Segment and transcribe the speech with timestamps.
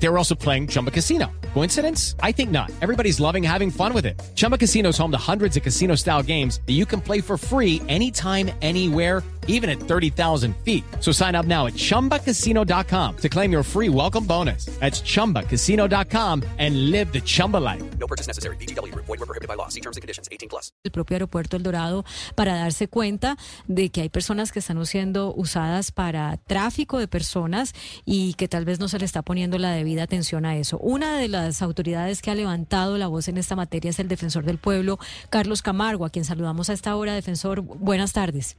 [0.00, 1.26] They were also playing Chumba Casino.
[1.54, 2.14] Coincidence?
[2.22, 2.70] I think not.
[2.80, 4.20] Everybody's loving having fun with it.
[4.36, 7.36] Chumba Casino is home to hundreds of casino style games that you can play for
[7.36, 10.84] free anytime, anywhere, even at 30,000 feet.
[11.00, 14.66] So sign up now at chumbacasino.com to claim your free welcome bonus.
[14.78, 17.82] That's chumbacasino.com and live the Chumba life.
[17.98, 18.56] No purchase necessary.
[18.56, 18.94] BGW.
[18.94, 19.68] Void were prohibited by law.
[19.68, 20.28] See terms and conditions.
[20.30, 20.70] 18 plus.
[20.84, 25.34] el propio aeropuerto El Dorado para darse cuenta de que hay personas que están siendo
[25.34, 27.74] usadas para tráfico de personas
[28.04, 30.78] y que tal vez no se le está poniendo la debida atención a eso.
[30.78, 34.44] Una de las autoridades que ha levantado la voz en esta materia es el defensor
[34.44, 34.98] del pueblo,
[35.30, 37.14] Carlos Camargo, a quien saludamos a esta hora.
[37.14, 38.56] Defensor, buenas tardes.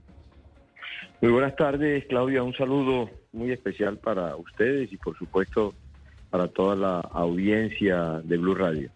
[1.22, 2.44] Muy buenas tardes, Claudia.
[2.44, 5.74] Un saludo muy especial para ustedes y, por supuesto,
[6.30, 8.90] para toda la audiencia de Blue Radio.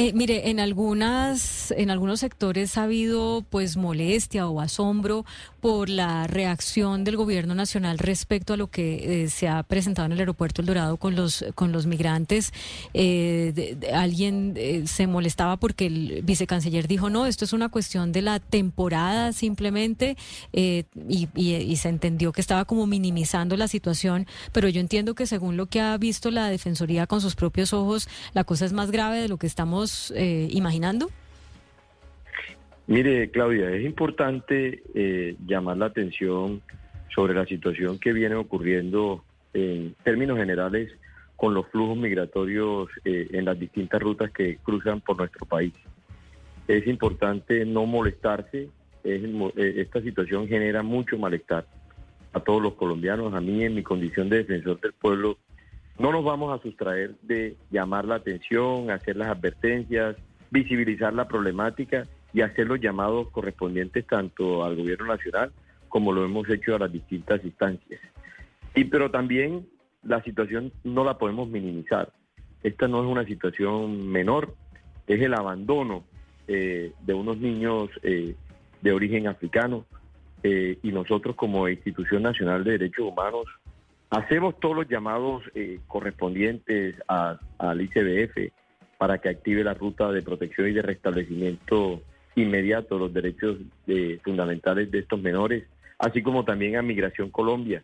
[0.00, 5.26] Eh, mire, en algunas, en algunos sectores ha habido pues molestia o asombro
[5.60, 10.12] por la reacción del gobierno nacional respecto a lo que eh, se ha presentado en
[10.12, 12.54] el aeropuerto El Dorado con los con los migrantes.
[12.94, 18.22] Eh, alguien eh, se molestaba porque el vicecanciller dijo no, esto es una cuestión de
[18.22, 20.16] la temporada simplemente
[20.52, 25.58] y- y se entendió que estaba como minimizando la situación, pero yo entiendo que según
[25.58, 29.18] lo que ha visto la defensoría con sus propios ojos, la cosa es más grave
[29.20, 31.10] de lo que estamos eh, imaginando.
[32.86, 36.60] Mire, Claudia, es importante eh, llamar la atención
[37.14, 39.24] sobre la situación que viene ocurriendo
[39.54, 40.92] en términos generales
[41.36, 45.72] con los flujos migratorios eh, en las distintas rutas que cruzan por nuestro país.
[46.68, 48.68] Es importante no molestarse,
[49.02, 51.64] es mo- esta situación genera mucho malestar
[52.32, 55.38] a todos los colombianos, a mí en mi condición de defensor del pueblo,
[56.00, 60.16] no nos vamos a sustraer de llamar la atención, hacer las advertencias,
[60.50, 65.52] visibilizar la problemática y hacer los llamados correspondientes tanto al gobierno nacional
[65.90, 68.00] como lo hemos hecho a las distintas instancias.
[68.74, 69.68] Y pero también
[70.02, 72.10] la situación no la podemos minimizar.
[72.62, 74.54] Esta no es una situación menor,
[75.06, 76.04] es el abandono
[76.48, 78.36] eh, de unos niños eh,
[78.80, 79.84] de origen africano
[80.42, 83.44] eh, y nosotros como institución nacional de derechos humanos
[84.10, 88.52] hacemos todos los llamados eh, correspondientes a- al ICBF
[88.98, 92.02] para que active la ruta de protección y de restablecimiento
[92.36, 93.56] inmediato de los derechos
[93.86, 95.64] eh, fundamentales de estos menores,
[95.98, 97.82] así como también a Migración Colombia,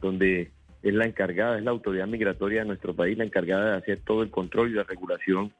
[0.00, 0.50] donde
[0.82, 4.22] es la encargada, es la autoridad migratoria de nuestro país, la encargada de hacer todo
[4.22, 5.52] el control y la regulación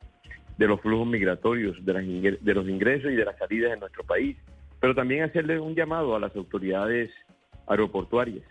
[0.57, 2.05] de los flujos migratorios, de, las
[2.45, 4.37] de los ingresos y de las salidas de nuestro país,
[4.81, 7.11] pero también hacerle un llamado a las autoridades
[7.67, 8.45] aeroportuarias,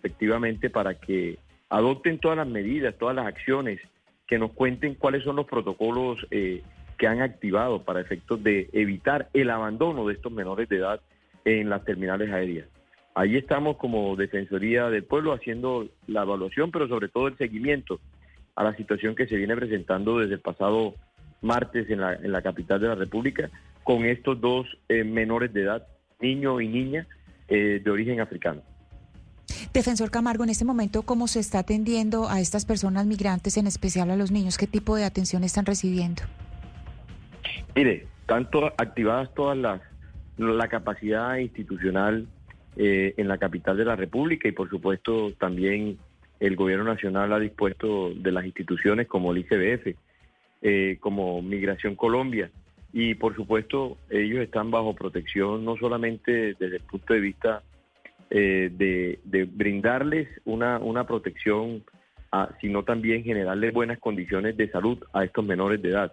[0.00, 1.38] efectivamente, para que
[1.68, 3.80] adopten todas las medidas, todas las acciones,
[4.26, 6.62] que nos cuenten cuáles son los protocolos eh,
[6.98, 11.00] que han activado para efectos de evitar el abandono de estos menores de edad
[11.44, 12.68] en las terminales aéreas.
[13.14, 18.00] Ahí estamos como Defensoría del Pueblo haciendo la evaluación, pero sobre todo el seguimiento
[18.54, 20.94] a la situación que se viene presentando desde el pasado
[21.42, 23.50] martes en la, en la capital de la República
[23.82, 25.86] con estos dos eh, menores de edad,
[26.20, 27.06] niño y niña,
[27.48, 28.62] eh, de origen africano.
[29.72, 34.10] Defensor Camargo, en este momento, ¿cómo se está atendiendo a estas personas migrantes, en especial
[34.10, 34.58] a los niños?
[34.58, 36.22] ¿Qué tipo de atención están recibiendo?
[37.76, 39.80] Mire, tanto activadas todas las
[40.38, 42.26] la capacidad institucional
[42.76, 45.98] eh, en la capital de la República y por supuesto también
[46.40, 49.96] el gobierno nacional ha dispuesto de las instituciones como el ICBF,
[50.62, 52.50] eh, como Migración Colombia
[52.92, 57.62] y por supuesto ellos están bajo protección no solamente desde el punto de vista
[58.30, 61.82] eh, de, brindarles una, una protección,
[62.32, 66.12] a- sino también generarles buenas condiciones de salud a estos menores de edad.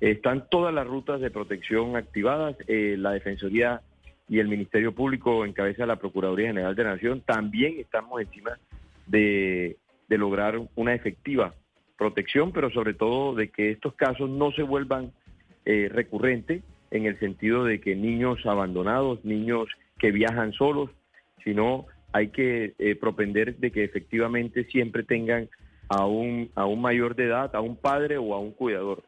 [0.00, 2.56] Están todas las rutas de protección activadas.
[2.66, 3.80] eh, la Defensoría
[4.28, 8.58] y el Ministerio Público, en cabeza la Procuraduría General de la Nación, también estamos encima
[9.06, 9.76] de,
[10.08, 11.54] de lograr una efectiva
[11.98, 15.12] protección, pero sobre todo de que estos casos no se vuelvan
[15.66, 19.68] eh, recurrentes en el sentido de que niños abandonados, niños
[19.98, 20.90] que viajan solos,
[21.44, 25.48] sino hay que eh, propender de que efectivamente siempre tengan
[25.88, 29.02] a un, a un mayor de edad, a un padre o a un cuidador.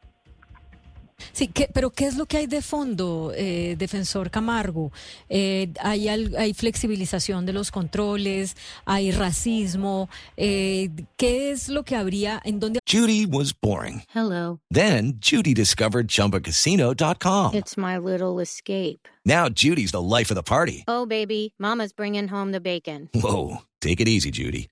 [1.32, 4.92] Sí, ¿qué- pero ¿qué es lo que hay de fondo, eh, defensor Camargo?
[5.28, 10.08] Eh, hay, hay flexibilización de los controles, hay racismo.
[10.36, 14.02] eh, ¿Qué es lo que habría, en dónde Judy was boring.
[14.14, 14.58] Hello.
[14.70, 17.54] Then Judy discovered ChumbaCasino.com.
[17.54, 19.08] It's my little escape.
[19.24, 20.84] Now Judy's the life of the party.
[20.86, 23.08] Oh, baby, Mama's bringing home the bacon.
[23.14, 24.68] Whoa, take it easy, Judy.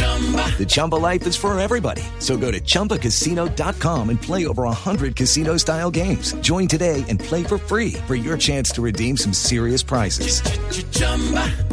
[0.00, 2.02] The Chumba life is for everybody.
[2.18, 6.34] So go to ChumbaCasino.com and play over 100 casino style games.
[6.42, 10.42] Join today and play for free for your chance to redeem some serious prizes.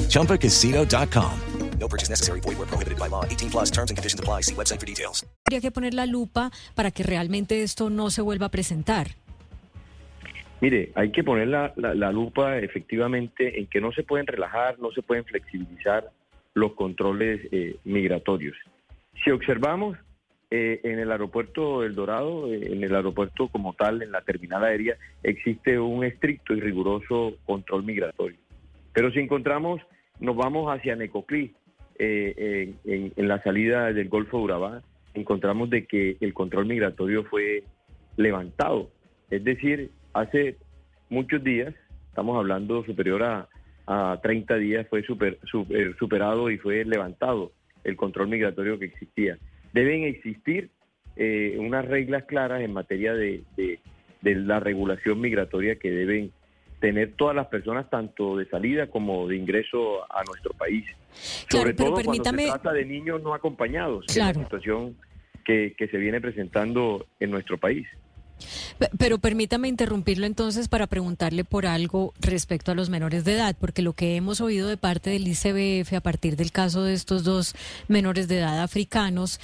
[0.10, 1.31] ChumbaCasino.com.
[1.80, 2.40] No purchase necessary.
[2.40, 3.25] Void where prohibited by law.
[3.25, 4.42] 18 plus terms and conditions apply.
[4.42, 5.26] See website for details.
[5.46, 9.08] Habría que poner la lupa para que realmente esto no se vuelva a presentar.
[10.62, 14.80] Mire, hay que poner la, la- la lupa efectivamente en que no se pueden relajar,
[14.80, 16.10] no se pueden flexibilizar
[16.54, 18.56] los controles eh, migratorios.
[19.24, 19.98] Si observamos
[20.52, 24.64] eh, en el aeropuerto El Dorado, eh, en el aeropuerto como tal, en la terminal
[24.64, 28.38] aérea, existe un estricto y riguroso control migratorio.
[28.94, 29.82] Pero si encontramos,
[30.20, 31.54] nos vamos hacia Necoclí,
[31.98, 34.84] eh, en- en la salida del Golfo de Urabá,
[35.16, 37.64] encontramos de que el control migratorio fue
[38.18, 38.90] levantado.
[39.30, 40.58] Es decir, hace
[41.10, 41.74] muchos días,
[42.10, 43.48] estamos hablando superior a,
[43.88, 47.51] a 30 días, fue super- super- superado y fue levantado
[47.83, 49.38] el control migratorio que existía.
[49.74, 50.69] Deben existir
[51.15, 53.80] eh, unas reglas claras en materia de, de-
[54.21, 56.31] de la regulación migratoria que deben
[56.80, 60.85] tener todas las personas, tanto de salida como de ingreso a nuestro país.
[61.47, 64.95] Claro, Sobre todo permítame- cuando se trata de niños no acompañados, que es la situación
[65.45, 67.85] que, que se viene presentando en nuestro país.
[68.80, 73.56] Pe- Pero permítame interrumpirlo entonces para preguntarle por algo respecto a los menores de edad,
[73.60, 77.24] porque lo que hemos oído de parte del ICBF a partir del caso de estos
[77.24, 77.56] dos
[77.88, 79.40] menores de edad africanos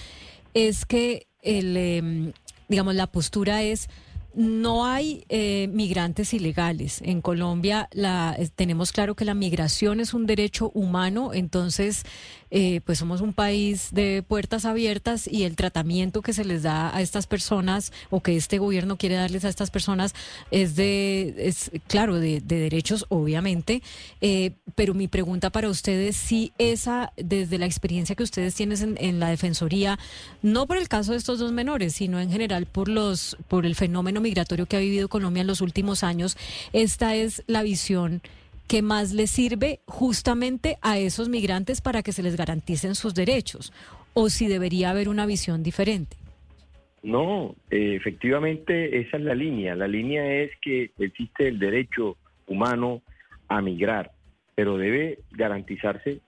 [0.53, 2.33] es que el, em,
[2.67, 3.87] digamos, la postura es
[4.35, 7.01] no hay eh, migrantes ilegales.
[7.03, 12.03] En Colombia la, tenemos claro que la migración es un derecho humano, entonces
[12.51, 16.95] eh, pues somos un país de puertas abiertas y el tratamiento que se les da
[16.95, 20.15] a estas personas o que este gobierno quiere darles a estas personas
[20.51, 23.81] es de, es claro, de, de derechos obviamente,
[24.21, 28.97] eh, pero mi pregunta para ustedes si esa, desde la experiencia que ustedes tienen en,
[28.99, 29.99] en la Defensoría,
[30.41, 33.75] no por el caso de estos dos menores, sino en general por los, por el
[33.75, 36.37] fenómeno migratorio que ha vivido Colombia en los últimos años,
[36.73, 38.21] esta es la visión
[38.69, 43.73] que más les sirve justamente a esos migrantes para que se les garanticen sus derechos,
[44.13, 46.15] o si debería haber una visión diferente.
[47.01, 49.75] No, eh, efectivamente esa es la línea.
[49.75, 53.01] La línea es que existe el derecho humano
[53.47, 54.11] a migrar,
[54.53, 56.19] pero debe garantizarse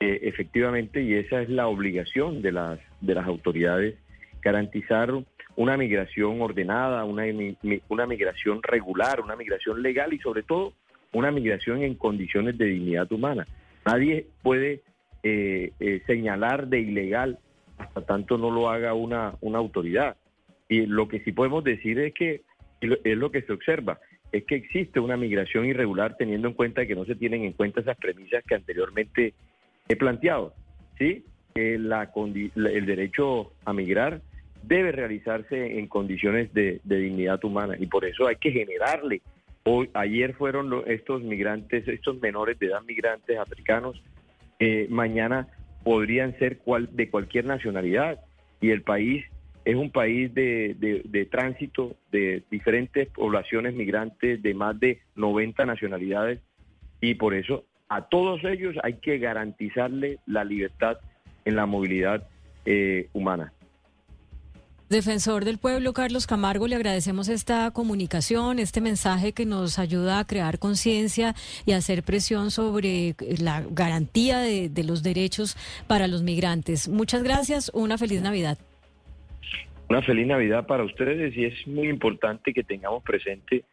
[0.00, 3.94] eh, efectivamente y esa es la obligación de las de las autoridades
[4.42, 5.12] garantizar
[5.56, 7.24] una migración ordenada, una
[7.88, 10.72] una migración regular, una migración legal y sobre todo
[11.14, 13.46] una migración en condiciones de dignidad humana.
[13.86, 14.82] Nadie puede
[15.22, 17.38] eh, eh, señalar de ilegal
[17.78, 20.16] hasta tanto no lo haga una, una autoridad.
[20.68, 22.42] Y lo que sí podemos decir es que,
[22.80, 23.98] es lo que se observa,
[24.32, 27.80] es que existe una migración irregular teniendo en cuenta que no se tienen en cuenta
[27.80, 29.34] esas premisas que anteriormente
[29.88, 30.54] he planteado.
[30.98, 31.24] ¿sí?
[31.54, 31.88] El
[32.86, 34.20] derecho a migrar
[34.62, 39.22] debe realizarse en condiciones de dignidad humana y por eso hay que generarle.
[39.66, 44.02] Hoy, ayer fueron estos migrantes, estos menores de edad migrantes africanos,
[44.58, 45.48] eh, mañana
[45.82, 48.20] podrían ser cual, de cualquier nacionalidad
[48.60, 49.24] y el país
[49.64, 55.64] es un país de, de- de tránsito de diferentes poblaciones migrantes de más de 90
[55.64, 56.40] nacionalidades
[57.00, 60.98] y por eso a todos ellos hay que garantizarle la libertad
[61.46, 62.26] en la movilidad
[62.66, 63.52] eh, humana.
[64.90, 70.26] Defensor del pueblo, Carlos Camargo, le agradecemos esta comunicación, este mensaje que nos ayuda a
[70.26, 76.88] crear conciencia y hacer presión sobre la garantía de, los derechos para los migrantes.
[76.88, 78.58] Muchas gracias, una feliz Navidad.
[79.88, 83.64] Una feliz Navidad para ustedes y es muy importante que tengamos presente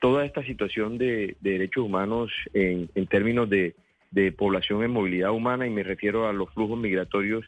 [0.00, 3.76] toda esta situación de, de derechos humanos en, en términos de,
[4.10, 7.44] de población en movilidad humana y me refiero a los flujos migratorios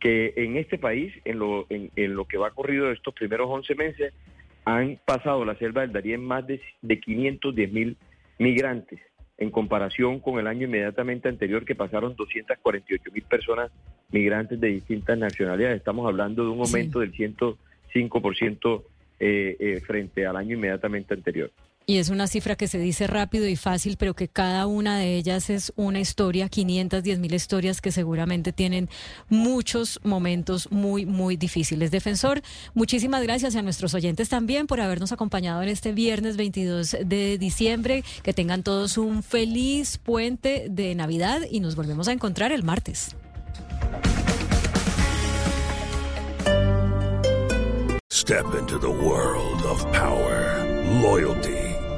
[0.00, 3.74] que en este país, en lo, en, en lo que va corrido estos primeros 11
[3.74, 4.14] meses,
[4.64, 7.96] han pasado la selva del Darién más de, de 510 mil
[8.38, 9.00] migrantes
[9.38, 13.70] en comparación con el año inmediatamente anterior que pasaron 248 mil personas
[14.10, 15.78] migrantes de distintas nacionalidades.
[15.78, 16.74] Estamos hablando de un Sí.
[16.76, 18.82] aumento del 105%
[19.18, 21.50] eh, eh, frente al año inmediatamente anterior.
[21.90, 25.16] Y es una cifra que se dice rápido y fácil, pero que cada una de
[25.16, 28.88] ellas es una historia, 510 mil historias que seguramente tienen
[29.28, 31.90] muchos momentos muy, muy difíciles.
[31.90, 32.42] Defensor,
[32.74, 38.04] muchísimas gracias a nuestros oyentes también por habernos acompañado en este viernes 22 de diciembre.
[38.22, 43.16] Que tengan todos un feliz puente de Navidad y nos volvemos a encontrar el martes.
[48.30, 50.62] Step into the world of power,
[51.02, 51.69] loyalty,